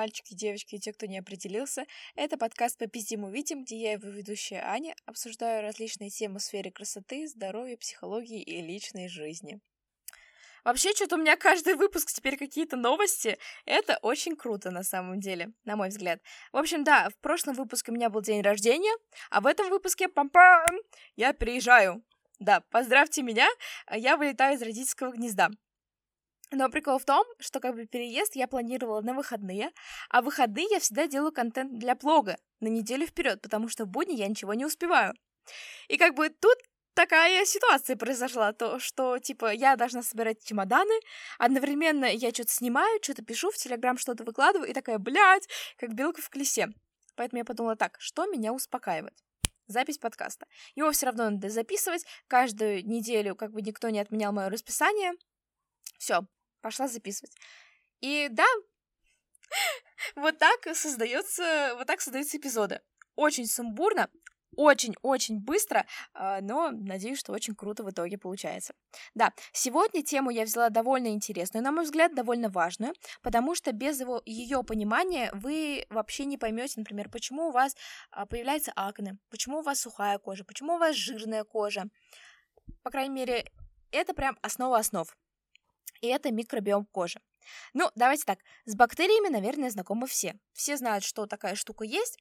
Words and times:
мальчики, 0.00 0.32
девочки 0.32 0.76
и 0.76 0.78
те, 0.78 0.94
кто 0.94 1.04
не 1.04 1.18
определился. 1.18 1.84
Это 2.14 2.38
подкаст 2.38 2.78
«Попиздим 2.78 3.24
увидим», 3.24 3.64
где 3.64 3.76
я, 3.76 3.92
его 3.92 4.08
ведущая 4.08 4.62
Аня, 4.64 4.94
обсуждаю 5.04 5.60
различные 5.60 6.08
темы 6.08 6.38
в 6.38 6.42
сфере 6.42 6.70
красоты, 6.70 7.28
здоровья, 7.28 7.76
психологии 7.76 8.42
и 8.42 8.62
личной 8.62 9.08
жизни. 9.08 9.60
Вообще, 10.64 10.94
что-то 10.94 11.16
у 11.16 11.18
меня 11.18 11.36
каждый 11.36 11.74
выпуск 11.74 12.10
теперь 12.12 12.38
какие-то 12.38 12.78
новости. 12.78 13.36
Это 13.66 13.98
очень 14.00 14.36
круто, 14.36 14.70
на 14.70 14.84
самом 14.84 15.20
деле, 15.20 15.52
на 15.64 15.76
мой 15.76 15.90
взгляд. 15.90 16.22
В 16.50 16.56
общем, 16.56 16.82
да, 16.82 17.10
в 17.10 17.18
прошлом 17.18 17.54
выпуске 17.54 17.92
у 17.92 17.94
меня 17.94 18.08
был 18.08 18.22
день 18.22 18.40
рождения, 18.40 18.94
а 19.28 19.42
в 19.42 19.46
этом 19.46 19.68
выпуске, 19.68 20.06
пам-пам, 20.06 20.78
я 21.16 21.34
переезжаю. 21.34 22.02
Да, 22.38 22.62
поздравьте 22.70 23.20
меня, 23.20 23.48
я 23.94 24.16
вылетаю 24.16 24.56
из 24.56 24.62
родительского 24.62 25.12
гнезда. 25.12 25.50
Но 26.52 26.68
прикол 26.68 26.98
в 26.98 27.04
том, 27.04 27.24
что 27.38 27.60
как 27.60 27.74
бы 27.74 27.86
переезд 27.86 28.34
я 28.34 28.48
планировала 28.48 29.00
на 29.02 29.14
выходные, 29.14 29.70
а 30.08 30.20
в 30.20 30.24
выходные 30.24 30.66
я 30.70 30.80
всегда 30.80 31.06
делаю 31.06 31.32
контент 31.32 31.78
для 31.78 31.94
блога 31.94 32.38
на 32.60 32.66
неделю 32.66 33.06
вперед, 33.06 33.40
потому 33.40 33.68
что 33.68 33.84
в 33.84 33.88
будни 33.88 34.14
я 34.14 34.26
ничего 34.26 34.54
не 34.54 34.64
успеваю. 34.64 35.14
И 35.88 35.96
как 35.96 36.14
бы 36.14 36.28
тут 36.28 36.56
такая 36.94 37.44
ситуация 37.44 37.96
произошла, 37.96 38.52
то, 38.52 38.80
что, 38.80 39.18
типа, 39.18 39.52
я 39.52 39.76
должна 39.76 40.02
собирать 40.02 40.44
чемоданы, 40.44 40.94
одновременно 41.38 42.04
я 42.04 42.30
что-то 42.30 42.52
снимаю, 42.52 42.98
что-то 43.02 43.24
пишу, 43.24 43.50
в 43.50 43.56
Телеграм 43.56 43.96
что-то 43.96 44.24
выкладываю, 44.24 44.68
и 44.68 44.74
такая, 44.74 44.98
блядь, 44.98 45.48
как 45.78 45.94
белка 45.94 46.20
в 46.20 46.30
колесе. 46.30 46.68
Поэтому 47.14 47.38
я 47.38 47.44
подумала 47.44 47.76
так, 47.76 47.96
что 48.00 48.26
меня 48.26 48.52
успокаивает? 48.52 49.14
Запись 49.66 49.98
подкаста. 49.98 50.46
Его 50.74 50.90
все 50.90 51.06
равно 51.06 51.30
надо 51.30 51.48
записывать, 51.48 52.04
каждую 52.26 52.84
неделю, 52.84 53.36
как 53.36 53.52
бы 53.52 53.62
никто 53.62 53.88
не 53.88 54.00
отменял 54.00 54.32
мое 54.32 54.48
расписание. 54.48 55.12
Все, 55.96 56.22
пошла 56.60 56.88
записывать. 56.88 57.32
И 58.00 58.28
да, 58.30 58.46
вот 60.16 60.38
так 60.38 60.74
создается, 60.74 61.74
вот 61.76 61.86
так 61.86 62.00
создаются 62.00 62.36
эпизоды. 62.36 62.80
Очень 63.16 63.46
сумбурно, 63.46 64.08
очень-очень 64.56 65.38
быстро, 65.40 65.86
а, 66.12 66.40
но 66.40 66.70
надеюсь, 66.70 67.18
что 67.18 67.32
очень 67.32 67.54
круто 67.54 67.84
в 67.84 67.90
итоге 67.90 68.18
получается. 68.18 68.74
Да, 69.14 69.32
сегодня 69.52 70.02
тему 70.02 70.30
я 70.30 70.44
взяла 70.44 70.70
довольно 70.70 71.08
интересную, 71.08 71.62
на 71.62 71.72
мой 71.72 71.84
взгляд, 71.84 72.14
довольно 72.14 72.48
важную, 72.48 72.94
потому 73.22 73.54
что 73.54 73.72
без 73.72 74.00
его, 74.00 74.22
ее 74.24 74.62
понимания 74.62 75.30
вы 75.32 75.86
вообще 75.88 76.24
не 76.24 76.36
поймете, 76.36 76.74
например, 76.76 77.08
почему 77.10 77.48
у 77.48 77.52
вас 77.52 77.76
а, 78.10 78.26
появляется 78.26 78.72
акне, 78.74 79.18
почему 79.30 79.58
у 79.58 79.62
вас 79.62 79.80
сухая 79.80 80.18
кожа, 80.18 80.44
почему 80.44 80.74
у 80.74 80.78
вас 80.78 80.96
жирная 80.96 81.44
кожа. 81.44 81.84
По 82.82 82.90
крайней 82.90 83.14
мере, 83.14 83.50
это 83.92 84.14
прям 84.14 84.38
основа 84.42 84.78
основ 84.78 85.16
и 86.00 86.08
это 86.08 86.30
микробиом 86.32 86.86
кожи. 86.86 87.20
Ну, 87.74 87.90
давайте 87.94 88.24
так, 88.24 88.38
с 88.64 88.74
бактериями, 88.74 89.28
наверное, 89.28 89.70
знакомы 89.70 90.06
все. 90.06 90.34
Все 90.52 90.76
знают, 90.76 91.04
что 91.04 91.26
такая 91.26 91.54
штука 91.54 91.84
есть, 91.84 92.18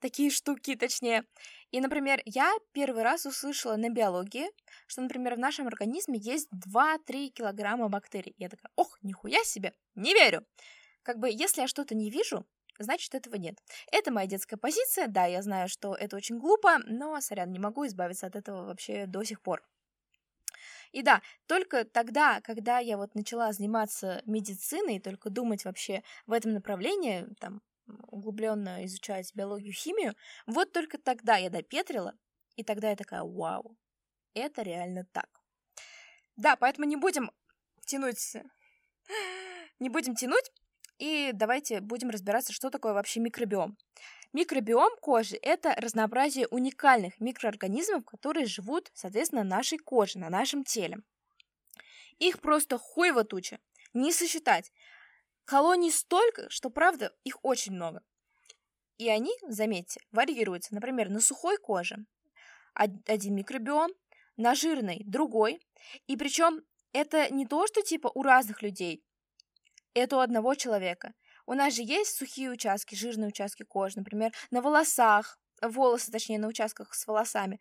такие 0.00 0.30
штуки, 0.30 0.76
точнее. 0.76 1.24
И, 1.70 1.80
например, 1.80 2.20
я 2.24 2.52
первый 2.72 3.02
раз 3.02 3.26
услышала 3.26 3.76
на 3.76 3.90
биологии, 3.90 4.48
что, 4.86 5.02
например, 5.02 5.34
в 5.34 5.38
нашем 5.38 5.66
организме 5.66 6.18
есть 6.18 6.48
2-3 6.52 7.28
килограмма 7.28 7.88
бактерий. 7.88 8.34
Я 8.38 8.48
такая, 8.48 8.70
ох, 8.76 8.98
нихуя 9.02 9.42
себе, 9.44 9.72
не 9.94 10.14
верю. 10.14 10.46
Как 11.02 11.18
бы, 11.18 11.28
если 11.30 11.62
я 11.62 11.68
что-то 11.68 11.94
не 11.94 12.10
вижу, 12.10 12.46
значит, 12.78 13.14
этого 13.14 13.36
нет. 13.36 13.58
Это 13.90 14.12
моя 14.12 14.26
детская 14.26 14.56
позиция, 14.56 15.06
да, 15.08 15.26
я 15.26 15.42
знаю, 15.42 15.68
что 15.68 15.94
это 15.94 16.16
очень 16.16 16.38
глупо, 16.38 16.78
но, 16.86 17.20
сорян, 17.20 17.50
не 17.50 17.58
могу 17.58 17.86
избавиться 17.86 18.26
от 18.26 18.36
этого 18.36 18.66
вообще 18.66 19.06
до 19.06 19.24
сих 19.24 19.40
пор. 19.42 19.62
И 20.92 21.02
да, 21.02 21.22
только 21.46 21.84
тогда, 21.84 22.40
когда 22.40 22.78
я 22.78 22.96
вот 22.96 23.14
начала 23.14 23.52
заниматься 23.52 24.22
медициной, 24.26 25.00
только 25.00 25.30
думать 25.30 25.64
вообще 25.64 26.02
в 26.26 26.32
этом 26.32 26.52
направлении, 26.52 27.26
там, 27.40 27.62
углубленно 28.08 28.84
изучать 28.84 29.34
биологию, 29.34 29.72
химию, 29.72 30.14
вот 30.46 30.72
только 30.72 30.98
тогда 30.98 31.36
я 31.36 31.50
допетрила, 31.50 32.14
и 32.56 32.64
тогда 32.64 32.90
я 32.90 32.96
такая, 32.96 33.22
вау, 33.22 33.76
это 34.34 34.62
реально 34.62 35.04
так. 35.12 35.28
Да, 36.36 36.56
поэтому 36.56 36.86
не 36.86 36.96
будем 36.96 37.30
тянуть, 37.84 38.36
не 39.78 39.88
будем 39.88 40.14
тянуть, 40.14 40.52
и 40.98 41.30
давайте 41.32 41.80
будем 41.80 42.10
разбираться, 42.10 42.52
что 42.52 42.70
такое 42.70 42.92
вообще 42.92 43.20
микробиом. 43.20 43.76
Микробиом 44.34 44.90
кожи– 45.00 45.38
это 45.42 45.74
разнообразие 45.78 46.46
уникальных 46.48 47.18
микроорганизмов, 47.18 48.04
которые 48.04 48.44
живут, 48.44 48.90
соответственно, 48.92 49.42
на 49.42 49.56
нашей 49.56 49.78
коже, 49.78 50.18
на 50.18 50.28
нашем 50.28 50.64
теле. 50.64 50.98
Их 52.18 52.40
просто 52.40 52.76
хуево 52.76 53.24
туча, 53.24 53.58
не 53.94 54.12
сосчитать. 54.12 54.70
Колоний 55.46 55.90
столько, 55.90 56.50
что, 56.50 56.68
правда, 56.68 57.14
их 57.24 57.38
очень 57.42 57.72
много. 57.72 58.02
И 58.98 59.08
они, 59.08 59.32
заметьте, 59.48 60.00
варьируются. 60.10 60.74
Например, 60.74 61.08
на 61.08 61.20
сухой 61.20 61.56
коже 61.56 62.04
один 62.74 63.34
микробиом, 63.34 63.90
на 64.36 64.54
жирной 64.54 65.02
другой. 65.06 65.60
И 66.06 66.16
причем 66.16 66.62
это 66.92 67.32
не 67.32 67.46
то, 67.46 67.66
что 67.66 67.82
типа 67.82 68.10
у 68.14 68.22
разных 68.22 68.62
людей, 68.62 69.02
это 69.94 70.16
у 70.16 70.20
одного 70.20 70.54
человека– 70.54 71.14
у 71.48 71.54
нас 71.54 71.74
же 71.74 71.82
есть 71.82 72.14
сухие 72.14 72.50
участки, 72.50 72.94
жирные 72.94 73.28
участки 73.28 73.62
кожи, 73.62 73.96
например, 73.96 74.32
на 74.50 74.60
волосах, 74.60 75.38
волосы, 75.62 76.12
точнее, 76.12 76.38
на 76.38 76.46
участках 76.46 76.94
с 76.94 77.06
волосами. 77.06 77.58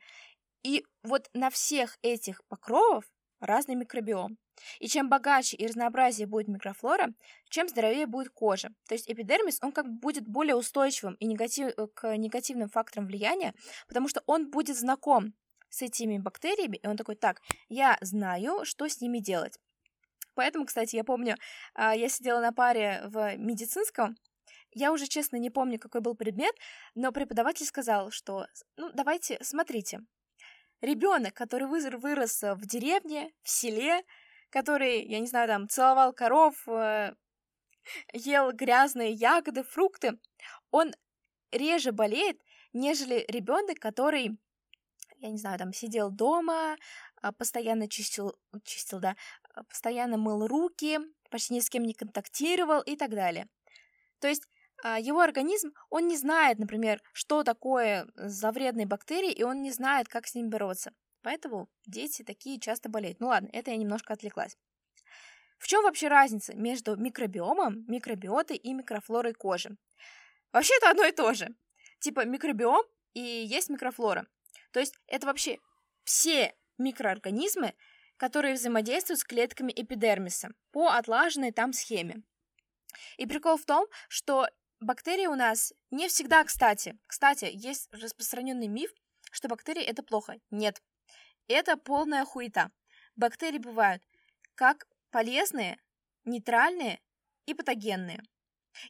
И 0.62 0.86
вот 1.04 1.30
на 1.34 1.50
всех 1.50 1.98
этих 2.02 2.44
покровов 2.50 3.06
разный 3.40 3.76
микробиом. 3.76 4.38
И 4.80 4.90
чем 4.90 5.08
богаче 5.08 5.56
и 5.56 5.66
разнообразнее 5.66 6.28
будет 6.28 6.50
микрофлора, 6.50 7.14
чем 7.50 7.70
здоровее 7.70 8.08
будет 8.08 8.30
кожа. 8.30 8.72
То 8.90 8.96
есть 8.96 9.10
эпидермис, 9.10 9.60
он 9.62 9.72
как 9.72 9.86
бы 9.86 10.00
будет 10.00 10.28
более 10.28 10.56
устойчивым 10.56 11.14
и 11.16 11.26
негатив, 11.26 11.68
э, 11.78 11.88
к 11.94 12.18
негативным 12.18 12.68
факторам 12.68 13.08
влияния, 13.08 13.54
потому 13.88 14.10
что 14.10 14.22
он 14.26 14.50
будет 14.50 14.78
знаком 14.78 15.34
с 15.70 15.82
этими 15.82 16.18
бактериями, 16.18 16.78
и 16.78 16.88
он 16.88 16.98
такой, 16.98 17.16
так, 17.16 17.42
я 17.70 17.98
знаю, 18.02 18.66
что 18.66 18.90
с 18.90 19.00
ними 19.00 19.20
делать. 19.20 19.58
Поэтому, 20.38 20.68
кстати, 20.68 20.96
я 20.96 21.04
помню, 21.04 21.36
а, 21.74 21.96
я 21.96 22.10
сидела 22.10 22.40
на 22.40 22.54
паре 22.54 23.02
в 23.06 23.36
медицинском, 23.38 24.16
я 24.72 24.92
уже, 24.92 25.08
честно, 25.08 25.38
не 25.38 25.50
помню, 25.50 25.80
какой 25.80 26.02
был 26.02 26.14
предмет, 26.14 26.54
но 26.94 27.12
преподаватель 27.12 27.66
сказал, 27.66 28.12
что, 28.12 28.46
ну, 28.76 28.92
давайте, 28.94 29.40
смотрите, 29.42 30.02
ребенок, 30.82 31.34
который 31.34 31.68
вырос 31.68 32.44
в 32.44 32.68
деревне, 32.68 33.32
в 33.42 33.50
селе, 33.50 34.04
который, 34.52 35.04
я 35.08 35.20
не 35.20 35.26
знаю, 35.26 35.48
там, 35.48 35.68
целовал 35.68 36.14
коров, 36.14 36.68
э, 36.68 37.16
ел 38.14 38.52
грязные 38.52 39.14
ягоды, 39.14 39.64
фрукты, 39.64 40.20
он 40.70 40.94
реже 41.52 41.92
болеет, 41.92 42.40
нежели 42.74 43.26
ребенок, 43.28 43.80
который, 43.80 44.38
я 45.16 45.30
не 45.30 45.40
знаю, 45.40 45.58
там, 45.58 45.74
сидел 45.74 46.12
дома, 46.12 46.76
а, 47.24 47.32
постоянно 47.32 47.90
чистил, 47.90 48.38
чистил, 48.64 49.00
да, 49.00 49.16
постоянно 49.70 50.18
мыл 50.18 50.48
руки, 50.48 51.00
почти 51.30 51.54
ни 51.54 51.60
с 51.60 51.70
кем 51.70 51.84
не 51.84 51.94
контактировал 51.94 52.82
и 52.82 52.96
так 52.96 53.12
далее. 53.12 53.48
То 54.20 54.28
есть 54.28 54.44
а, 54.84 55.00
его 55.00 55.22
организм, 55.22 55.74
он 55.90 56.08
не 56.08 56.18
знает, 56.18 56.60
например, 56.60 57.02
что 57.14 57.44
такое 57.44 58.08
за 58.16 58.52
вредные 58.52 58.86
бактерии, 58.86 59.32
и 59.32 59.44
он 59.44 59.62
не 59.62 59.72
знает, 59.72 60.08
как 60.08 60.28
с 60.28 60.36
ними 60.36 60.50
бороться. 60.50 60.92
Поэтому 61.22 61.70
дети 61.86 62.24
такие 62.24 62.60
часто 62.60 62.90
болеют. 62.90 63.20
Ну 63.20 63.28
ладно, 63.28 63.50
это 63.52 63.72
я 63.72 63.78
немножко 63.78 64.14
отвлеклась. 64.14 64.58
В 65.58 65.68
чем 65.68 65.84
вообще 65.84 66.08
разница 66.08 66.56
между 66.56 66.96
микробиомом, 66.96 67.84
микробиотой 67.88 68.58
и 68.58 68.74
микрофлорой 68.74 69.34
кожи? 69.34 69.76
Вообще 70.54 70.76
это 70.78 70.92
одно 70.92 71.06
и 71.06 71.12
то 71.12 71.34
же. 71.34 71.50
Типа 72.00 72.26
микробиом 72.26 72.86
и 73.14 73.20
есть 73.20 73.70
микрофлора. 73.70 74.28
То 74.72 74.80
есть 74.80 74.96
это 75.08 75.26
вообще 75.26 75.58
все 76.04 76.54
микроорганизмы, 76.78 77.74
которые 78.18 78.56
взаимодействуют 78.56 79.20
с 79.20 79.24
клетками 79.24 79.72
эпидермиса 79.76 80.50
по 80.72 80.90
отлаженной 80.90 81.52
там 81.52 81.74
схеме. 81.74 82.24
И 83.18 83.26
прикол 83.26 83.58
в 83.58 83.66
том, 83.66 83.86
что 84.10 84.48
бактерии 84.80 85.28
у 85.28 85.36
нас 85.36 85.74
не 85.92 86.08
всегда, 86.08 86.44
кстати, 86.44 86.98
кстати, 87.08 87.50
есть 87.52 87.90
распространенный 87.94 88.68
миф, 88.68 88.92
что 89.32 89.48
бактерии 89.48 89.84
это 89.84 90.04
плохо. 90.04 90.40
Нет, 90.50 90.82
это 91.48 91.78
полная 91.78 92.26
хуета. 92.26 92.72
Бактерии 93.16 93.60
бывают 93.60 94.04
как 94.56 94.88
полезные, 95.12 95.80
нейтральные 96.26 97.00
и 97.46 97.54
патогенные. 97.54 98.22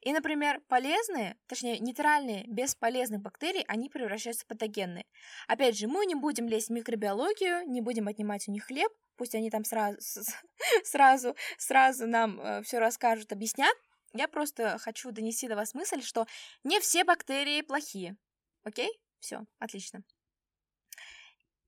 И, 0.01 0.12
например, 0.12 0.62
полезные, 0.68 1.38
точнее, 1.47 1.80
нейтральные, 1.80 2.45
без 2.47 2.75
полезных 2.75 3.21
бактерий, 3.21 3.63
они 3.68 3.89
превращаются 3.89 4.44
в 4.44 4.47
патогенные. 4.47 5.06
Опять 5.47 5.77
же, 5.77 5.88
мы 5.88 6.06
не 6.06 6.15
будем 6.15 6.47
лезть 6.47 6.68
в 6.68 6.73
микробиологию, 6.73 7.65
не 7.69 7.81
будем 7.81 8.07
отнимать 8.07 8.47
у 8.47 8.51
них 8.51 8.65
хлеб, 8.65 8.91
пусть 9.18 9.36
они 9.36 9.50
там 9.50 9.64
сразу, 9.64 9.98
сразу, 10.84 11.36
сразу 11.58 12.08
нам 12.08 12.40
э, 12.40 12.62
все 12.64 12.80
расскажут, 12.80 13.31
объяснят. 13.31 13.75
Я 14.14 14.28
просто 14.28 14.78
хочу 14.80 15.12
донести 15.12 15.48
до 15.48 15.56
вас 15.56 15.74
мысль, 15.74 16.02
что 16.02 16.25
не 16.64 16.80
все 16.80 17.04
бактерии 17.04 17.62
плохие. 17.62 18.16
Окей? 18.64 18.90
Все, 19.19 19.46
отлично. 19.60 20.04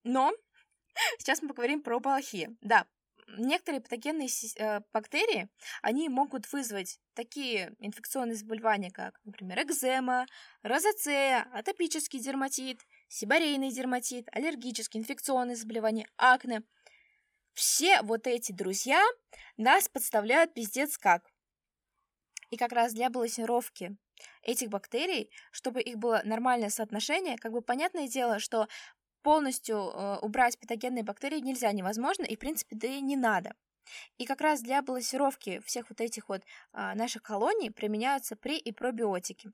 Но 0.03 0.33
сейчас 1.17 1.41
мы 1.41 1.49
поговорим 1.49 1.81
про 1.81 1.99
плохие. 1.99 2.55
Да, 2.61 2.87
некоторые 3.37 3.81
патогенные 3.81 4.27
э, 4.57 4.81
бактерии, 4.93 5.49
они 5.81 6.09
могут 6.09 6.51
вызвать 6.51 6.99
такие 7.13 7.73
инфекционные 7.79 8.35
заболевания, 8.35 8.91
как, 8.91 9.19
например, 9.23 9.61
экзема, 9.61 10.25
розацея, 10.63 11.47
атопический 11.53 12.19
дерматит, 12.19 12.79
сибарейный 13.07 13.71
дерматит, 13.71 14.27
аллергические 14.31 15.01
инфекционные 15.01 15.55
заболевания, 15.55 16.07
акне. 16.17 16.63
Все 17.53 18.01
вот 18.01 18.27
эти 18.27 18.51
друзья 18.51 19.03
нас 19.57 19.89
подставляют 19.89 20.53
пиздец 20.53 20.97
как. 20.97 21.29
И 22.49 22.57
как 22.57 22.71
раз 22.71 22.93
для 22.93 23.09
балансировки 23.09 23.97
этих 24.41 24.69
бактерий, 24.69 25.31
чтобы 25.51 25.81
их 25.81 25.97
было 25.97 26.21
нормальное 26.25 26.69
соотношение, 26.69 27.37
как 27.37 27.51
бы 27.51 27.61
понятное 27.61 28.07
дело, 28.07 28.39
что 28.39 28.67
полностью 29.21 29.77
э, 29.77 30.17
убрать 30.21 30.59
патогенные 30.59 31.03
бактерии 31.03 31.39
нельзя, 31.39 31.71
невозможно, 31.71 32.23
и, 32.23 32.35
в 32.35 32.39
принципе, 32.39 32.75
да 32.75 32.87
и 32.87 33.01
не 33.01 33.15
надо. 33.15 33.53
И 34.17 34.25
как 34.25 34.41
раз 34.41 34.61
для 34.61 34.81
балансировки 34.81 35.61
всех 35.65 35.89
вот 35.89 36.01
этих 36.01 36.29
вот 36.29 36.41
э, 36.41 36.93
наших 36.95 37.21
колоний 37.21 37.69
применяются 37.69 38.35
пре- 38.35 38.57
и 38.57 38.71
пробиотики. 38.71 39.51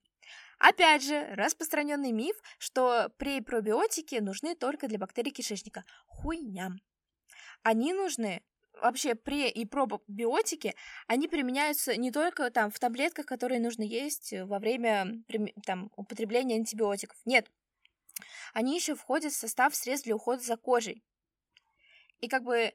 Опять 0.59 1.03
же, 1.03 1.27
распространенный 1.35 2.11
миф, 2.11 2.35
что 2.57 3.11
пре- 3.17 3.37
и 3.37 3.41
пробиотики 3.41 4.15
нужны 4.15 4.55
только 4.55 4.87
для 4.87 4.97
бактерий 4.97 5.31
кишечника. 5.31 5.83
Хуйня. 6.07 6.71
Они 7.65 7.93
нужны 7.93 8.43
вообще 8.79 9.13
пре- 9.13 9.49
и 9.49 9.65
пробиотики, 9.65 10.75
они 11.07 11.27
применяются 11.27 11.95
не 11.95 12.11
только 12.11 12.51
там 12.51 12.69
в 12.69 12.77
таблетках, 12.77 13.25
которые 13.25 13.59
нужно 13.59 13.81
есть 13.81 14.31
во 14.33 14.59
время 14.59 15.23
там, 15.65 15.91
употребления 15.95 16.57
антибиотиков. 16.57 17.17
Нет, 17.25 17.49
они 18.53 18.75
еще 18.75 18.93
входят 18.93 19.33
в 19.33 19.35
состав 19.35 19.75
средств 19.75 20.05
для 20.05 20.15
ухода 20.15 20.43
за 20.43 20.57
кожей. 20.57 21.03
И 22.19 22.27
как 22.27 22.43
бы 22.43 22.71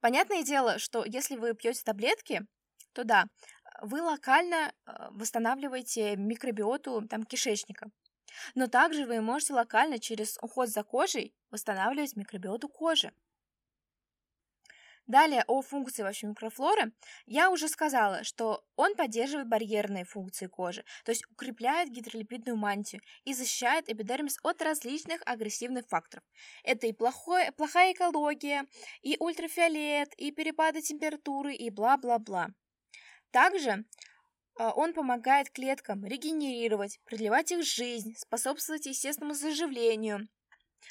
понятное 0.00 0.42
дело, 0.42 0.78
что 0.78 1.02
если 1.06 1.36
вы 1.36 1.54
пьете 1.54 1.82
таблетки, 1.82 2.46
то 2.92 3.04
да, 3.04 3.28
вы 3.80 4.02
локально 4.02 4.74
э, 4.84 4.92
восстанавливаете 5.12 6.16
микробиоту 6.16 7.08
там, 7.08 7.24
кишечника. 7.24 7.90
Но 8.54 8.66
также 8.66 9.06
вы 9.06 9.22
можете 9.22 9.54
локально 9.54 9.98
через 9.98 10.36
уход 10.42 10.68
за 10.68 10.82
кожей 10.82 11.34
восстанавливать 11.50 12.16
микробиоту 12.16 12.68
кожи. 12.68 13.14
Далее 15.06 15.44
о 15.46 15.62
функции 15.62 16.02
вообще 16.02 16.26
микрофлоры. 16.26 16.92
Я 17.26 17.50
уже 17.50 17.68
сказала, 17.68 18.24
что 18.24 18.64
он 18.74 18.96
поддерживает 18.96 19.48
барьерные 19.48 20.04
функции 20.04 20.46
кожи, 20.46 20.84
то 21.04 21.12
есть 21.12 21.24
укрепляет 21.30 21.90
гидролипидную 21.90 22.56
мантию 22.56 23.00
и 23.24 23.32
защищает 23.32 23.88
эпидермис 23.88 24.38
от 24.42 24.60
различных 24.62 25.22
агрессивных 25.24 25.86
факторов. 25.86 26.24
Это 26.64 26.88
и 26.88 26.92
плохое, 26.92 27.52
плохая 27.52 27.92
экология, 27.92 28.64
и 29.02 29.16
ультрафиолет, 29.20 30.12
и 30.14 30.32
перепады 30.32 30.82
температуры, 30.82 31.54
и 31.54 31.70
бла-бла-бла. 31.70 32.48
Также 33.30 33.84
а, 34.58 34.72
он 34.72 34.92
помогает 34.92 35.50
клеткам 35.50 36.04
регенерировать, 36.04 36.98
продлевать 37.04 37.52
их 37.52 37.64
жизнь, 37.64 38.14
способствовать 38.16 38.86
естественному 38.86 39.34
заживлению. 39.34 40.26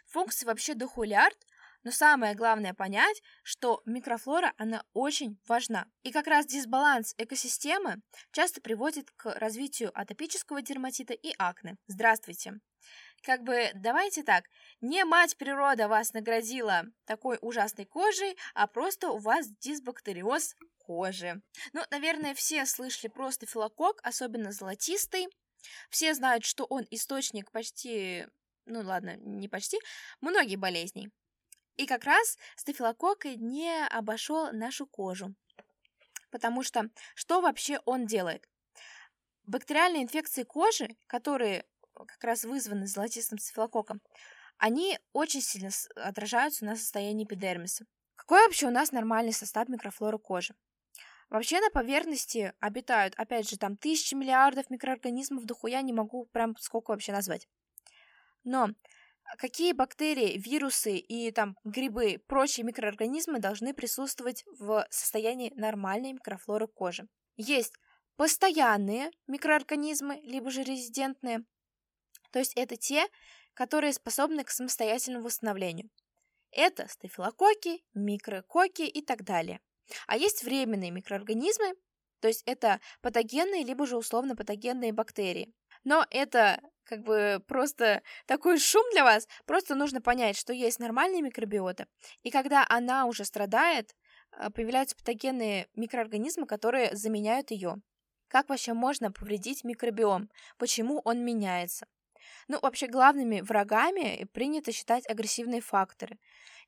Функции 0.07 0.45
вообще 0.45 0.73
дохулярд 0.73 1.37
но 1.85 1.91
самое 1.91 2.33
главное 2.33 2.73
понять, 2.73 3.21
что 3.43 3.81
микрофлора, 3.85 4.53
она 4.57 4.83
очень 4.93 5.39
важна. 5.47 5.87
И 6.01 6.11
как 6.11 6.25
раз 6.25 6.47
дисбаланс 6.47 7.13
экосистемы 7.17 8.01
часто 8.31 8.59
приводит 8.59 9.11
к 9.11 9.39
развитию 9.39 9.91
атопического 9.93 10.63
дерматита 10.63 11.13
и 11.13 11.33
акне. 11.37 11.77
Здравствуйте! 11.87 12.59
Как 13.21 13.43
бы, 13.43 13.71
давайте 13.75 14.23
так, 14.23 14.45
не 14.81 15.03
мать 15.05 15.37
природа 15.37 15.87
вас 15.87 16.13
наградила 16.13 16.83
такой 17.05 17.37
ужасной 17.41 17.85
кожей, 17.85 18.35
а 18.53 18.67
просто 18.67 19.09
у 19.09 19.19
вас 19.19 19.47
дисбактериоз 19.47 20.55
кожи. 20.79 21.41
Ну, 21.73 21.81
наверное, 21.91 22.33
все 22.33 22.65
слышали 22.65 23.11
про 23.11 23.31
стафилококк, 23.31 23.99
особенно 24.03 24.51
золотистый. 24.51 25.27
Все 25.89 26.13
знают, 26.13 26.45
что 26.45 26.65
он 26.65 26.85
источник 26.89 27.51
почти, 27.51 28.25
ну 28.65 28.81
ладно, 28.81 29.17
не 29.17 29.47
почти, 29.47 29.79
многих 30.21 30.59
болезней. 30.59 31.11
И 31.77 31.85
как 31.85 32.05
раз 32.05 32.37
стафилококк 32.55 33.25
не 33.25 33.85
обошел 33.87 34.51
нашу 34.51 34.85
кожу. 34.85 35.35
Потому 36.31 36.63
что 36.63 36.89
что 37.15 37.41
вообще 37.41 37.79
он 37.85 38.05
делает? 38.05 38.47
Бактериальные 39.43 40.03
инфекции 40.03 40.43
кожи, 40.43 40.95
которые 41.07 41.65
как 41.93 42.23
раз 42.23 42.43
вызваны 42.43 42.87
золотистым 42.87 43.37
стафилококком, 43.37 44.01
они 44.57 44.99
очень 45.13 45.41
сильно 45.41 45.69
отражаются 45.95 46.65
на 46.65 46.75
состоянии 46.75 47.25
эпидермиса. 47.25 47.85
Какой 48.15 48.41
вообще 48.45 48.67
у 48.67 48.71
нас 48.71 48.91
нормальный 48.91 49.33
состав 49.33 49.67
микрофлоры 49.67 50.17
кожи? 50.17 50.55
Вообще 51.29 51.59
на 51.59 51.69
поверхности 51.69 52.53
обитают, 52.59 53.15
опять 53.17 53.49
же, 53.49 53.57
там 53.57 53.77
тысячи 53.77 54.13
миллиардов 54.13 54.69
микроорганизмов, 54.69 55.45
дохуя 55.45 55.81
не 55.81 55.91
могу 55.91 56.25
прям 56.27 56.55
сколько 56.57 56.91
вообще 56.91 57.11
назвать. 57.11 57.47
Но 58.43 58.69
какие 59.37 59.73
бактерии, 59.73 60.37
вирусы 60.37 60.97
и 60.97 61.31
там 61.31 61.57
грибы, 61.63 62.21
прочие 62.27 62.65
микроорганизмы 62.65 63.39
должны 63.39 63.73
присутствовать 63.73 64.43
в 64.59 64.85
состоянии 64.89 65.53
нормальной 65.55 66.13
микрофлоры 66.13 66.67
кожи. 66.67 67.07
Есть 67.37 67.73
постоянные 68.15 69.11
микроорганизмы, 69.27 70.21
либо 70.23 70.49
же 70.49 70.63
резидентные, 70.63 71.45
то 72.35 72.39
есть 72.39 72.53
это 72.55 72.75
те, 72.75 73.07
которые 73.53 73.93
способны 73.93 74.43
к 74.43 74.49
самостоятельному 74.49 75.23
восстановлению. 75.23 75.89
Это 76.51 76.87
стафилококки, 76.89 77.81
микрококки 77.93 78.81
и 78.81 79.01
так 79.01 79.23
далее. 79.23 79.61
А 80.07 80.17
есть 80.17 80.43
временные 80.43 80.91
микроорганизмы, 80.91 81.75
то 82.19 82.27
есть 82.27 82.43
это 82.45 82.81
патогенные, 83.01 83.63
либо 83.63 83.85
же 83.85 83.95
условно 83.97 84.35
патогенные 84.35 84.91
бактерии. 84.91 85.53
Но 85.83 86.05
это 86.09 86.59
как 86.85 87.03
бы 87.03 87.43
просто 87.47 88.01
такой 88.25 88.57
шум 88.59 88.83
для 88.93 89.03
вас. 89.03 89.27
Просто 89.45 89.75
нужно 89.75 90.01
понять, 90.01 90.37
что 90.37 90.53
есть 90.53 90.79
нормальная 90.79 91.21
микробиота, 91.21 91.87
и 92.23 92.31
когда 92.31 92.65
она 92.69 93.05
уже 93.05 93.25
страдает, 93.25 93.95
а, 94.31 94.49
появляются 94.49 94.95
патогенные 94.95 95.67
микроорганизмы, 95.75 96.45
которые 96.45 96.95
заменяют 96.95 97.51
ее. 97.51 97.75
Как 98.27 98.49
вообще 98.49 98.73
можно 98.73 99.11
повредить 99.11 99.63
микробиом? 99.63 100.29
Почему 100.57 101.01
он 101.05 101.23
меняется? 101.23 101.87
Ну, 102.47 102.59
вообще, 102.61 102.87
главными 102.87 103.41
врагами 103.41 104.27
принято 104.33 104.71
считать 104.71 105.07
агрессивные 105.09 105.61
факторы. 105.61 106.17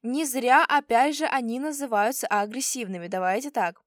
Не 0.03 0.25
зря, 0.25 0.63
опять 0.65 1.17
же, 1.17 1.25
они 1.25 1.59
называются 1.59 2.27
агрессивными. 2.27 3.07
Давайте 3.07 3.49
так. 3.49 3.81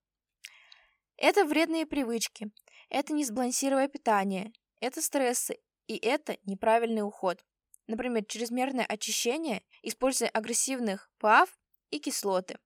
Это 1.16 1.44
вредные 1.44 1.84
привычки, 1.84 2.50
это 2.88 3.12
несбалансированное 3.12 3.88
питание, 3.88 4.52
это 4.80 5.02
стрессы, 5.02 5.58
и 5.90 5.96
это 5.96 6.38
неправильный 6.44 7.02
уход. 7.02 7.44
Например, 7.88 8.24
чрезмерное 8.24 8.84
очищение, 8.84 9.64
используя 9.82 10.28
агрессивных 10.28 11.10
ПАВ 11.18 11.50
и 11.90 11.98
кислоты. 11.98 12.58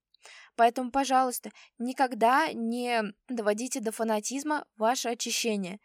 Поэтому, 0.57 0.91
пожалуйста, 0.91 1.51
никогда 1.79 2.53
не 2.53 3.03
доводите 3.31 3.81
до 3.81 3.93
фанатизма 3.93 4.67
ваше 4.77 5.09
очищение. 5.09 5.81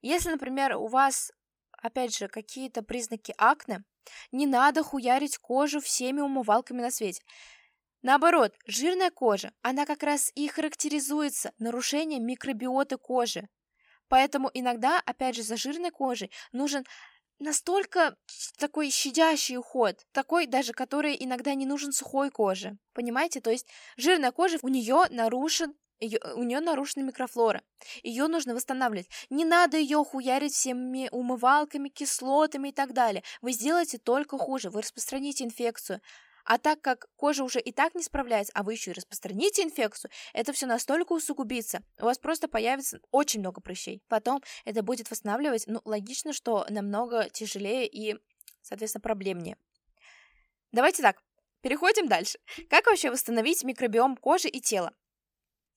Если, 0.00 0.30
например, 0.30 0.76
у 0.76 0.86
вас, 0.86 1.30
опять 1.72 2.16
же, 2.16 2.26
какие-то 2.26 2.82
признаки 2.82 3.34
акне, 3.36 3.84
не 4.32 4.46
надо 4.46 4.82
хуярить 4.82 5.36
кожу 5.36 5.80
всеми 5.80 6.22
умывалками 6.22 6.80
на 6.80 6.90
свете. 6.90 7.22
Наоборот, 8.00 8.54
жирная 8.64 9.10
кожа, 9.10 9.52
она 9.60 9.84
как 9.84 10.02
раз 10.02 10.32
и 10.34 10.48
характеризуется 10.48 11.52
нарушением 11.58 12.24
микробиоты 12.24 12.96
кожи. 12.96 13.46
Поэтому 14.08 14.50
иногда, 14.54 15.00
опять 15.04 15.36
же, 15.36 15.42
за 15.42 15.56
жирной 15.56 15.90
кожей 15.90 16.30
нужен 16.52 16.84
настолько 17.38 18.16
такой 18.58 18.90
щадящий 18.90 19.56
уход, 19.56 20.04
такой 20.12 20.46
даже, 20.46 20.72
который 20.72 21.16
иногда 21.18 21.54
не 21.54 21.66
нужен 21.66 21.92
сухой 21.92 22.30
коже. 22.30 22.76
Понимаете? 22.94 23.40
То 23.40 23.50
есть 23.50 23.66
жирная 23.96 24.32
кожа, 24.32 24.58
у 24.62 24.68
нее 24.68 25.04
нарушен 25.10 25.74
ее, 26.00 26.20
у 26.36 26.44
нее 26.44 26.60
нарушена 26.60 27.02
микрофлора. 27.02 27.62
Ее 28.02 28.28
нужно 28.28 28.54
восстанавливать. 28.54 29.08
Не 29.30 29.44
надо 29.44 29.78
ее 29.78 30.04
хуярить 30.04 30.54
всеми 30.54 31.08
умывалками, 31.10 31.88
кислотами 31.88 32.68
и 32.68 32.72
так 32.72 32.92
далее. 32.92 33.22
Вы 33.40 33.52
сделаете 33.52 33.98
только 33.98 34.38
хуже. 34.38 34.70
Вы 34.70 34.82
распространите 34.82 35.44
инфекцию. 35.44 36.00
А 36.48 36.56
так 36.56 36.80
как 36.80 37.10
кожа 37.16 37.44
уже 37.44 37.60
и 37.60 37.72
так 37.72 37.94
не 37.94 38.02
справляется, 38.02 38.52
а 38.54 38.62
вы 38.62 38.72
еще 38.72 38.92
и 38.92 38.94
распространите 38.94 39.62
инфекцию, 39.62 40.10
это 40.32 40.54
все 40.54 40.64
настолько 40.64 41.12
усугубится. 41.12 41.82
У 42.00 42.04
вас 42.04 42.16
просто 42.16 42.48
появится 42.48 43.00
очень 43.10 43.40
много 43.40 43.60
прыщей. 43.60 44.02
Потом 44.08 44.42
это 44.64 44.82
будет 44.82 45.10
восстанавливать, 45.10 45.64
ну, 45.66 45.82
логично, 45.84 46.32
что 46.32 46.64
намного 46.70 47.28
тяжелее 47.28 47.86
и, 47.86 48.16
соответственно, 48.62 49.02
проблемнее. 49.02 49.58
Давайте 50.72 51.02
так, 51.02 51.22
переходим 51.60 52.08
дальше. 52.08 52.38
Как 52.70 52.86
вообще 52.86 53.10
восстановить 53.10 53.62
микробиом 53.62 54.16
кожи 54.16 54.48
и 54.48 54.62
тела? 54.62 54.94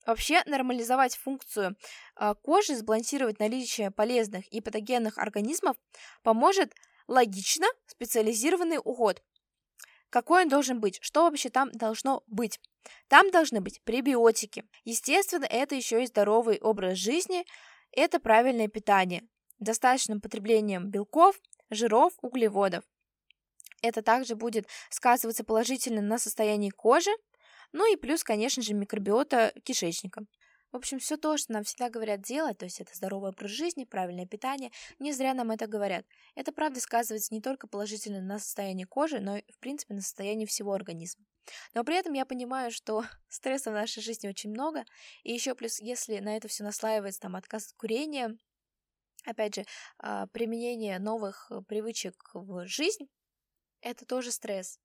Вообще 0.06 0.42
нормализовать 0.46 1.16
функцию 1.16 1.76
э, 2.18 2.34
кожи, 2.42 2.76
сбалансировать 2.76 3.40
наличие 3.40 3.90
полезных 3.90 4.48
и 4.48 4.62
патогенных 4.62 5.18
организмов 5.18 5.76
поможет 6.22 6.72
логично 7.08 7.66
специализированный 7.88 8.78
уход, 8.82 9.22
какой 10.12 10.42
он 10.42 10.48
должен 10.50 10.78
быть, 10.78 10.98
что 11.00 11.22
вообще 11.22 11.48
там 11.48 11.72
должно 11.72 12.22
быть. 12.26 12.60
Там 13.08 13.30
должны 13.30 13.62
быть 13.62 13.82
пребиотики. 13.82 14.64
Естественно, 14.84 15.46
это 15.46 15.74
еще 15.74 16.02
и 16.02 16.06
здоровый 16.06 16.58
образ 16.58 16.98
жизни, 16.98 17.44
это 17.92 18.20
правильное 18.20 18.68
питание, 18.68 19.22
достаточным 19.58 20.20
потреблением 20.20 20.90
белков, 20.90 21.40
жиров, 21.70 22.12
углеводов. 22.20 22.84
Это 23.80 24.02
также 24.02 24.36
будет 24.36 24.68
сказываться 24.90 25.44
положительно 25.44 26.02
на 26.02 26.18
состоянии 26.18 26.70
кожи, 26.70 27.10
ну 27.72 27.90
и 27.90 27.96
плюс, 27.96 28.22
конечно 28.22 28.62
же, 28.62 28.74
микробиота 28.74 29.54
кишечника. 29.64 30.24
В 30.72 30.76
общем, 30.76 30.98
все 30.98 31.18
то, 31.18 31.36
что 31.36 31.52
нам 31.52 31.64
всегда 31.64 31.90
говорят 31.90 32.22
делать, 32.22 32.56
то 32.56 32.64
есть 32.64 32.80
это 32.80 32.96
здоровый 32.96 33.30
образ 33.30 33.50
жизни, 33.50 33.84
правильное 33.84 34.26
питание, 34.26 34.70
не 34.98 35.12
зря 35.12 35.34
нам 35.34 35.50
это 35.50 35.66
говорят. 35.66 36.06
Это 36.34 36.50
правда 36.50 36.80
сказывается 36.80 37.34
не 37.34 37.42
только 37.42 37.68
положительно 37.68 38.22
на 38.22 38.38
состоянии 38.38 38.84
кожи, 38.84 39.20
но 39.20 39.36
и, 39.36 39.52
в 39.52 39.58
принципе, 39.58 39.92
на 39.92 40.00
состоянии 40.00 40.46
всего 40.46 40.72
организма. 40.72 41.26
Но 41.74 41.84
при 41.84 41.96
этом 41.96 42.14
я 42.14 42.24
понимаю, 42.24 42.70
что 42.70 43.04
стресса 43.28 43.70
в 43.70 43.74
нашей 43.74 44.02
жизни 44.02 44.28
очень 44.28 44.50
много, 44.50 44.84
и 45.24 45.32
еще 45.32 45.54
плюс, 45.54 45.78
если 45.78 46.20
на 46.20 46.36
это 46.36 46.48
все 46.48 46.64
наслаивается 46.64 47.20
там 47.20 47.36
отказ 47.36 47.66
от 47.66 47.74
курения, 47.74 48.34
опять 49.26 49.56
же, 49.56 49.64
а, 49.98 50.26
применение 50.28 50.98
новых 50.98 51.48
э, 51.50 51.60
привычек 51.68 52.14
в 52.32 52.66
жизнь, 52.66 53.08
это 53.82 54.06
тоже 54.06 54.32
стресс. 54.32 54.78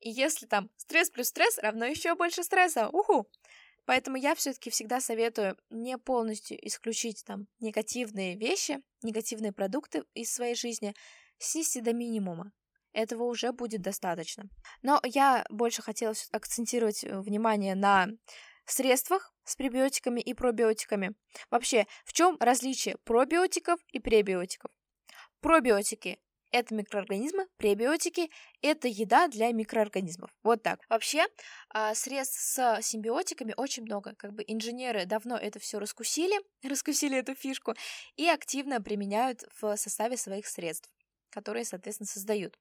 И 0.00 0.10
если 0.10 0.46
там 0.46 0.70
стресс 0.76 1.08
плюс 1.10 1.28
стресс 1.28 1.56
равно 1.58 1.84
еще 1.86 2.14
больше 2.14 2.42
стресса, 2.42 2.88
уху! 2.88 3.28
Поэтому 3.86 4.16
я 4.16 4.34
все-таки 4.34 4.70
всегда 4.70 5.00
советую 5.00 5.56
не 5.70 5.98
полностью 5.98 6.56
исключить 6.66 7.24
там 7.24 7.46
негативные 7.60 8.36
вещи, 8.36 8.82
негативные 9.02 9.52
продукты 9.52 10.04
из 10.14 10.32
своей 10.32 10.54
жизни, 10.54 10.94
снести 11.38 11.80
до 11.80 11.92
минимума. 11.92 12.52
Этого 12.92 13.24
уже 13.24 13.52
будет 13.52 13.82
достаточно. 13.82 14.44
Но 14.82 15.00
я 15.04 15.44
больше 15.50 15.82
хотела 15.82 16.14
акцентировать 16.30 17.02
э, 17.04 17.20
внимание 17.20 17.74
на 17.74 18.08
средствах 18.66 19.34
с 19.44 19.56
пребиотиками 19.56 20.20
и 20.20 20.32
пробиотиками. 20.32 21.14
Вообще, 21.50 21.86
в 22.04 22.12
чем 22.12 22.36
различие 22.40 22.96
пробиотиков 23.04 23.80
и 23.92 23.98
пребиотиков? 23.98 24.70
Пробиотики 25.40 26.18
это 26.54 26.72
микроорганизмы, 26.72 27.48
пребиотики— 27.56 28.30
это 28.62 28.86
еда 28.86 29.26
для 29.26 29.50
микроорганизмов. 29.50 30.30
Вот 30.44 30.62
так. 30.62 30.80
Вообще, 30.88 31.26
а, 31.68 31.94
средств 31.96 32.38
с 32.38 32.78
симбиотиками 32.80 33.54
очень 33.56 33.82
много. 33.82 34.14
Как 34.14 34.32
бы 34.32 34.44
инженеры 34.46 35.04
давно 35.04 35.36
это 35.36 35.58
все 35.58 35.80
раскусили, 35.80 36.38
раскусили 36.62 37.18
эту 37.18 37.34
фишку 37.34 37.74
и 38.16 38.28
активно 38.28 38.80
применяют 38.80 39.42
в 39.60 39.76
составе 39.76 40.16
своих 40.16 40.46
средств, 40.46 40.88
которые, 41.30 41.64
соответственно, 41.64 42.06
создают. 42.06 42.56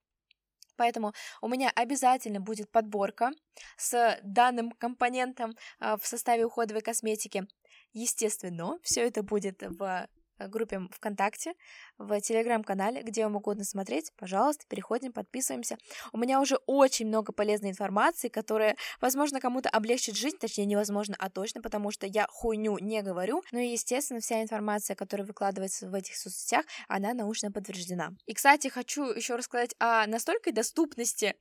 Поэтому 0.76 1.14
у 1.42 1.48
меня 1.48 1.72
обязательно 1.76 2.40
будет 2.40 2.72
подборка 2.72 3.30
с 3.78 4.20
данным 4.24 4.72
компонентом 4.72 5.56
а, 5.80 5.98
в 5.98 6.08
составе 6.08 6.46
уходовой 6.46 6.82
косметики. 6.82 7.46
Естественно, 7.92 8.80
все 8.82 9.02
это 9.02 9.22
будет 9.22 9.62
в 9.62 10.08
группе 10.40 10.82
ВКонтакте, 10.92 11.54
в 11.98 12.20
Телеграм-канале, 12.22 13.02
где 13.02 13.24
вам 13.24 13.36
угодно 13.36 13.64
смотреть, 13.64 14.12
пожалуйста, 14.18 14.66
переходим, 14.68 15.12
подписываемся. 15.12 15.78
У 16.12 16.18
меня 16.18 16.42
уже 16.42 16.58
очень 16.66 17.08
много 17.08 17.32
полезной 17.32 17.70
информации, 17.70 18.30
которая, 18.30 18.76
возможно, 19.02 19.40
кому-то 19.40 19.70
облегчит 19.70 20.16
жизнь, 20.16 20.38
точнее, 20.38 20.66
невозможно, 20.66 21.16
а 21.20 21.30
точно, 21.30 21.62
потому 21.62 21.92
что 21.92 22.08
я 22.08 22.28
хуйню 22.30 22.78
не 22.80 23.02
говорю, 23.02 23.44
но, 23.52 23.60
естественно, 23.60 24.20
вся 24.20 24.42
информация, 24.42 24.96
которая 24.96 25.26
выкладывается 25.26 25.90
в 25.90 25.94
этих 25.94 26.16
соцсетях, 26.16 26.66
она 26.88 27.14
научно 27.14 27.52
подтверждена. 27.52 28.12
И, 28.26 28.34
кстати, 28.34 28.68
хочу 28.68 29.06
еще 29.12 29.36
рассказать 29.36 29.76
о 29.80 30.08
настолько 30.08 30.52
доступности 30.52 31.36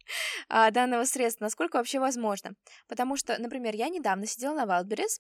а, 0.49 0.71
данного 0.71 1.05
средства, 1.05 1.45
насколько 1.45 1.77
вообще 1.77 1.99
возможно. 1.99 2.53
Потому 2.89 3.17
что, 3.17 3.41
например, 3.41 3.75
я 3.75 3.89
недавно 3.89 4.27
сидела 4.27 4.55
на 4.55 4.65
Wildberries, 4.65 5.19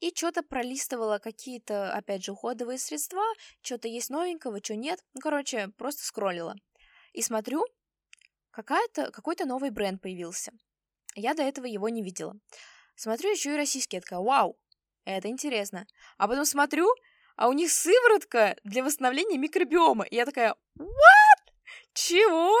и 0.00 0.12
что-то 0.14 0.42
пролистывала 0.42 1.18
какие-то, 1.18 1.92
опять 1.92 2.24
же, 2.24 2.32
уходовые 2.32 2.78
средства, 2.78 3.22
что-то 3.62 3.88
есть 3.88 4.10
новенького, 4.10 4.58
что 4.62 4.76
нет. 4.76 5.00
Ну, 5.14 5.20
короче, 5.20 5.68
просто 5.76 6.04
скроллила. 6.04 6.56
И 7.12 7.22
смотрю, 7.22 7.64
какая-то, 8.50 9.10
какой-то 9.10 9.46
новый 9.46 9.70
бренд 9.70 10.02
появился. 10.02 10.52
Я 11.14 11.34
до 11.34 11.42
этого 11.42 11.66
его 11.66 11.88
не 11.88 12.02
видела. 12.02 12.34
Смотрю 12.96 13.30
еще 13.30 13.54
и 13.54 13.56
российский, 13.56 14.00
такая, 14.00 14.20
вау, 14.20 14.58
это 15.04 15.28
интересно. 15.28 15.86
А 16.16 16.28
потом 16.28 16.44
смотрю, 16.44 16.88
а 17.36 17.48
у 17.48 17.52
них 17.52 17.70
сыворотка 17.70 18.56
для 18.64 18.84
восстановления 18.84 19.38
микробиома. 19.38 20.04
И 20.04 20.16
я 20.16 20.24
такая, 20.24 20.54
what? 20.78 21.52
Чего? 21.92 22.56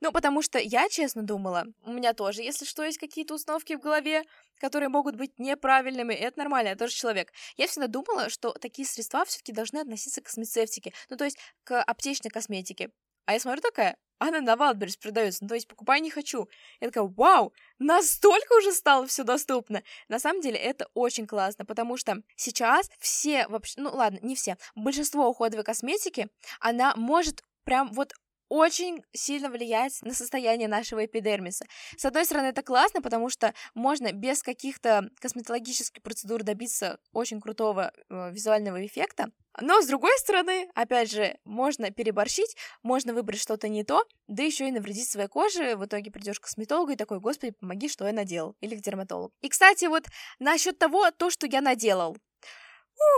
Ну, 0.00 0.12
потому 0.12 0.42
что 0.42 0.58
я, 0.58 0.88
честно, 0.88 1.22
думала, 1.22 1.66
у 1.82 1.92
меня 1.92 2.12
тоже, 2.12 2.42
если 2.42 2.64
что, 2.64 2.84
есть 2.84 2.98
какие-то 2.98 3.34
установки 3.34 3.74
в 3.74 3.80
голове, 3.80 4.24
которые 4.60 4.88
могут 4.88 5.16
быть 5.16 5.38
неправильными, 5.38 6.14
и 6.14 6.18
это 6.18 6.38
нормально, 6.38 6.68
я 6.68 6.76
тоже 6.76 6.94
человек. 6.94 7.32
Я 7.56 7.66
всегда 7.66 7.86
думала, 7.86 8.28
что 8.30 8.52
такие 8.52 8.86
средства 8.86 9.24
все-таки 9.24 9.52
должны 9.52 9.78
относиться 9.78 10.20
к 10.20 10.24
космецевтике, 10.24 10.92
ну, 11.08 11.16
то 11.16 11.24
есть 11.24 11.38
к 11.64 11.82
аптечной 11.82 12.30
косметике. 12.30 12.90
А 13.26 13.32
я 13.32 13.40
смотрю 13.40 13.60
такая, 13.60 13.96
она 14.18 14.40
на 14.40 14.54
Wildberries 14.54 14.98
продается, 15.00 15.42
ну, 15.42 15.48
то 15.48 15.54
есть 15.54 15.68
покупай 15.68 16.00
не 16.00 16.10
хочу. 16.10 16.48
Я 16.80 16.88
такая, 16.88 17.04
вау, 17.04 17.52
настолько 17.78 18.54
уже 18.54 18.72
стало 18.72 19.06
все 19.06 19.24
доступно. 19.24 19.82
На 20.08 20.18
самом 20.18 20.40
деле 20.40 20.56
это 20.56 20.88
очень 20.94 21.26
классно, 21.26 21.64
потому 21.64 21.96
что 21.96 22.22
сейчас 22.36 22.90
все 22.98 23.46
вообще, 23.48 23.80
ну 23.80 23.90
ладно, 23.92 24.18
не 24.22 24.34
все, 24.34 24.56
большинство 24.74 25.28
уходовой 25.28 25.64
косметики, 25.64 26.28
она 26.60 26.94
может 26.96 27.42
прям 27.64 27.92
вот 27.92 28.14
очень 28.48 29.04
сильно 29.12 29.50
влияет 29.50 29.92
на 30.02 30.14
состояние 30.14 30.68
нашего 30.68 31.04
эпидермиса. 31.04 31.66
С 31.96 32.04
одной 32.04 32.24
стороны, 32.24 32.46
это 32.46 32.62
классно, 32.62 33.02
потому 33.02 33.30
что 33.30 33.54
можно 33.74 34.12
без 34.12 34.42
каких-то 34.42 35.10
косметологических 35.20 36.02
процедур 36.02 36.42
добиться 36.42 36.98
очень 37.12 37.40
крутого 37.40 37.92
э, 38.08 38.30
визуального 38.32 38.84
эффекта. 38.84 39.30
Но 39.60 39.80
с 39.80 39.86
другой 39.86 40.16
стороны, 40.18 40.68
опять 40.74 41.10
же, 41.10 41.38
можно 41.44 41.90
переборщить, 41.90 42.56
можно 42.82 43.14
выбрать 43.14 43.40
что-то 43.40 43.68
не 43.68 43.84
то, 43.84 44.04
да 44.28 44.42
еще 44.42 44.68
и 44.68 44.72
навредить 44.72 45.08
своей 45.08 45.28
коже. 45.28 45.76
В 45.76 45.86
итоге 45.86 46.10
придешь 46.10 46.38
к 46.38 46.44
косметологу 46.44 46.92
и 46.92 46.96
такой, 46.96 47.20
господи, 47.20 47.52
помоги, 47.52 47.88
что 47.88 48.06
я 48.06 48.12
наделал. 48.12 48.54
Или 48.60 48.76
к 48.76 48.82
дерматологу. 48.82 49.32
И, 49.40 49.48
кстати, 49.48 49.86
вот 49.86 50.04
насчет 50.38 50.78
того, 50.78 51.10
то, 51.10 51.30
что 51.30 51.46
я 51.46 51.62
наделал. 51.62 52.16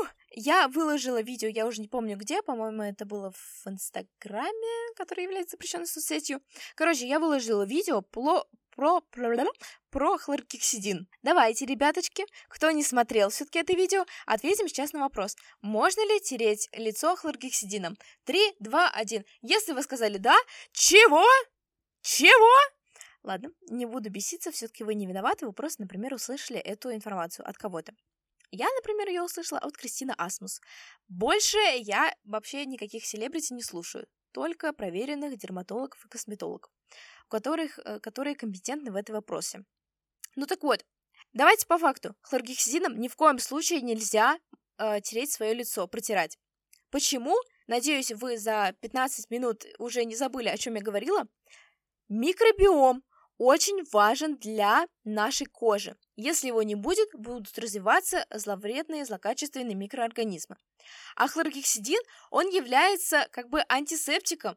Ух, 0.02 0.08
я 0.38 0.68
выложила 0.68 1.20
видео, 1.20 1.48
я 1.48 1.66
уже 1.66 1.80
не 1.80 1.88
помню 1.88 2.16
где, 2.16 2.42
по-моему, 2.42 2.82
это 2.82 3.04
было 3.04 3.32
в 3.32 3.66
Инстаграме, 3.66 4.94
который 4.96 5.24
является 5.24 5.56
запрещенной 5.56 5.86
соцсетью. 5.86 6.40
Короче, 6.74 7.08
я 7.08 7.18
выложила 7.18 7.64
видео 7.64 8.02
про, 8.02 8.44
про, 8.70 9.00
про, 9.00 9.46
про 9.90 10.18
хлоргексидин. 10.18 11.08
Давайте, 11.22 11.66
ребяточки, 11.66 12.24
кто 12.48 12.70
не 12.70 12.84
смотрел 12.84 13.30
все-таки 13.30 13.58
это 13.58 13.72
видео, 13.72 14.06
ответим 14.26 14.68
сейчас 14.68 14.92
на 14.92 15.00
вопрос. 15.00 15.36
Можно 15.60 16.06
ли 16.06 16.20
тереть 16.20 16.68
лицо 16.72 17.16
хлоргексидином? 17.16 17.96
Три, 18.24 18.54
два, 18.60 18.88
один. 18.90 19.24
Если 19.42 19.72
вы 19.72 19.82
сказали 19.82 20.18
«да», 20.18 20.36
чего? 20.72 21.26
Чего? 22.02 22.52
Ладно, 23.24 23.50
не 23.68 23.86
буду 23.86 24.08
беситься, 24.10 24.52
все-таки 24.52 24.84
вы 24.84 24.94
не 24.94 25.06
виноваты, 25.06 25.46
вы 25.46 25.52
просто, 25.52 25.82
например, 25.82 26.14
услышали 26.14 26.60
эту 26.60 26.94
информацию 26.94 27.48
от 27.48 27.58
кого-то. 27.58 27.92
Я, 28.50 28.66
например, 28.76 29.08
ее 29.08 29.22
услышала 29.22 29.60
от 29.60 29.76
Кристины 29.76 30.14
Асмус. 30.16 30.60
Больше 31.08 31.58
я 31.76 32.14
вообще 32.24 32.64
никаких 32.64 33.04
селебрити 33.04 33.52
не 33.52 33.62
слушаю, 33.62 34.06
только 34.32 34.72
проверенных 34.72 35.36
дерматологов 35.36 36.04
и 36.04 36.08
косметологов, 36.08 36.70
у 37.26 37.28
которых, 37.28 37.78
э, 37.78 38.00
которые 38.00 38.36
компетентны 38.36 38.90
в 38.90 38.96
этом 38.96 39.16
вопросе. 39.16 39.64
Ну 40.34 40.46
так 40.46 40.62
вот, 40.62 40.84
давайте 41.32 41.66
по 41.66 41.78
факту. 41.78 42.14
Хлоргексидином 42.22 42.98
ни 42.98 43.08
в 43.08 43.16
коем 43.16 43.38
случае 43.38 43.82
нельзя 43.82 44.38
э, 44.78 45.00
тереть 45.02 45.30
свое 45.30 45.52
лицо, 45.52 45.86
протирать. 45.86 46.38
Почему? 46.90 47.36
Надеюсь, 47.66 48.12
вы 48.12 48.38
за 48.38 48.74
15 48.80 49.30
минут 49.30 49.64
уже 49.78 50.04
не 50.04 50.16
забыли, 50.16 50.48
о 50.48 50.56
чем 50.56 50.74
я 50.74 50.80
говорила. 50.80 51.26
Микробиом 52.08 53.04
очень 53.38 53.84
важен 53.92 54.36
для 54.36 54.86
нашей 55.04 55.46
кожи. 55.46 55.96
Если 56.16 56.48
его 56.48 56.62
не 56.62 56.74
будет, 56.74 57.08
будут 57.14 57.58
развиваться 57.58 58.26
зловредные, 58.30 59.04
злокачественные 59.04 59.74
микроорганизмы. 59.74 60.56
А 61.16 61.28
хлоргексидин, 61.28 62.00
он 62.30 62.48
является 62.48 63.28
как 63.30 63.48
бы 63.48 63.64
антисептиком. 63.68 64.56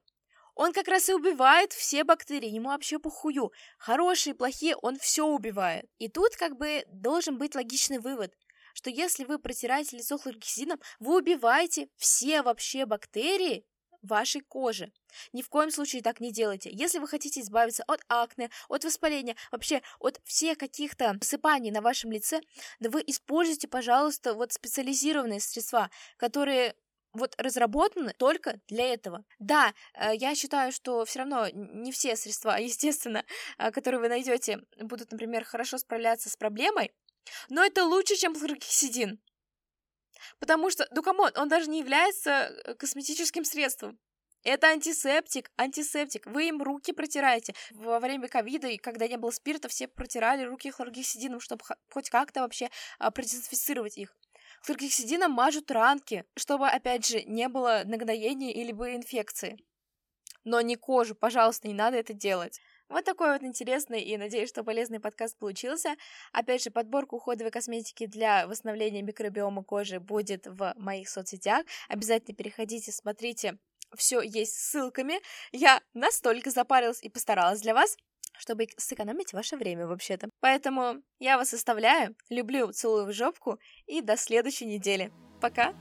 Он 0.55 0.73
как 0.73 0.87
раз 0.87 1.09
и 1.09 1.13
убивает 1.13 1.71
все 1.71 2.03
бактерии, 2.03 2.49
ему 2.49 2.69
вообще 2.69 2.99
похую. 2.99 3.51
Хорошие, 3.77 4.35
плохие, 4.35 4.75
он 4.75 4.97
все 4.97 5.25
убивает. 5.25 5.85
И 5.97 6.09
тут 6.09 6.35
как 6.35 6.57
бы 6.57 6.83
должен 6.87 7.37
быть 7.37 7.55
логичный 7.55 7.99
вывод, 7.99 8.33
что 8.73 8.89
если 8.89 9.23
вы 9.23 9.39
протираете 9.39 9.97
лицо 9.97 10.17
хлоргексидином, 10.17 10.79
вы 10.99 11.17
убиваете 11.17 11.87
все 11.95 12.41
вообще 12.41 12.85
бактерии, 12.85 13.65
вашей 14.01 14.41
кожи. 14.41 14.91
Ни 15.33 15.41
в 15.41 15.49
коем 15.49 15.71
случае 15.71 16.01
так 16.01 16.19
не 16.19 16.31
делайте. 16.31 16.69
Если 16.71 16.99
вы 16.99 17.07
хотите 17.07 17.41
избавиться 17.41 17.83
от 17.87 18.01
акне, 18.07 18.49
от 18.69 18.83
воспаления, 18.83 19.35
вообще 19.51 19.81
от 19.99 20.19
всех 20.23 20.57
каких-то 20.57 21.17
сыпаний 21.21 21.71
на 21.71 21.81
вашем 21.81 22.11
лице, 22.11 22.41
да 22.79 22.89
вы 22.89 23.03
используйте, 23.05 23.67
пожалуйста, 23.67 24.33
вот 24.33 24.53
специализированные 24.53 25.39
средства, 25.39 25.89
которые 26.17 26.75
вот 27.13 27.35
разработаны 27.37 28.13
только 28.13 28.59
для 28.67 28.93
этого. 28.93 29.25
Да, 29.39 29.73
э, 29.93 30.15
я 30.15 30.35
считаю, 30.35 30.71
что 30.71 31.03
все 31.05 31.19
равно 31.19 31.47
не 31.49 31.91
все 31.91 32.15
средства, 32.15 32.51
естественно, 32.59 33.25
э, 33.57 33.71
которые 33.71 33.99
вы 33.99 34.09
найдете, 34.09 34.59
будут, 34.79 35.11
например, 35.11 35.43
хорошо 35.43 35.77
справляться 35.77 36.29
с 36.29 36.37
проблемой, 36.37 36.91
но 37.49 37.63
это 37.63 37.85
лучше, 37.85 38.15
чем 38.15 38.33
хлоргексидин. 38.33 39.19
Потому 40.39 40.69
что, 40.69 40.87
ну 40.91 41.01
come 41.01 41.19
on, 41.19 41.31
он 41.35 41.47
даже 41.47 41.69
не 41.69 41.79
является 41.79 42.31
э, 42.31 42.73
косметическим 42.75 43.45
средством. 43.45 43.99
Это 44.43 44.67
антисептик, 44.67 45.51
антисептик. 45.57 46.25
Вы 46.25 46.47
им 46.47 46.63
руки 46.63 46.93
протираете. 46.93 47.53
Во 47.71 47.99
время 47.99 48.27
ковида, 48.27 48.67
и 48.69 48.77
когда 48.77 49.07
не 49.07 49.17
было 49.17 49.29
спирта, 49.29 49.67
все 49.67 49.87
протирали 49.87 50.43
руки 50.43 50.71
хлоргексидином, 50.71 51.39
чтобы 51.39 51.63
хоть 51.91 52.09
как-то 52.09 52.41
вообще 52.41 52.69
а, 52.97 53.11
продезинфицировать 53.11 53.97
их. 53.97 54.15
Хлоргексидином 54.63 55.31
мажут 55.31 55.69
ранки, 55.69 56.25
чтобы, 56.35 56.67
опять 56.67 57.05
же, 57.05 57.23
не 57.23 57.47
было 57.49 57.83
нагноения 57.85 58.51
или 58.51 58.71
бы 58.71 58.95
инфекции. 58.95 59.57
Но 60.43 60.61
не 60.61 60.75
кожу, 60.75 61.13
пожалуйста, 61.13 61.67
не 61.67 61.75
надо 61.75 61.97
это 61.97 62.13
делать. 62.13 62.59
Вот 62.91 63.05
такой 63.05 63.31
вот 63.31 63.43
интересный 63.43 64.01
и, 64.01 64.17
надеюсь, 64.17 64.49
что 64.49 64.65
полезный 64.65 64.99
подкаст 64.99 65.37
получился. 65.37 65.95
Опять 66.33 66.61
же, 66.61 66.71
подборка 66.71 67.13
уходовой 67.13 67.49
косметики 67.49 68.05
для 68.05 68.45
восстановления 68.47 69.01
микробиома 69.01 69.63
кожи 69.63 70.01
будет 70.01 70.45
в 70.45 70.73
моих 70.75 71.07
соцсетях. 71.07 71.65
Обязательно 71.87 72.35
переходите, 72.35 72.91
смотрите 72.91 73.57
все 73.95 74.21
есть 74.21 74.55
ссылками. 74.55 75.21
Я 75.53 75.81
настолько 75.93 76.49
запарилась 76.51 77.01
и 77.01 77.09
постаралась 77.09 77.61
для 77.61 77.73
вас, 77.73 77.95
чтобы 78.37 78.67
сэкономить 78.77 79.31
ваше 79.31 79.55
время 79.55 79.87
вообще-то. 79.87 80.29
Поэтому 80.41 81.01
я 81.19 81.37
вас 81.37 81.53
оставляю, 81.53 82.15
люблю, 82.29 82.73
целую 82.73 83.05
в 83.05 83.13
жопку 83.13 83.57
и 83.85 84.01
до 84.01 84.17
следующей 84.17 84.65
недели. 84.65 85.11
Пока! 85.39 85.73